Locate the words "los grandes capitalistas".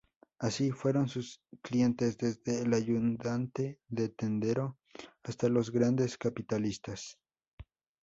5.47-7.19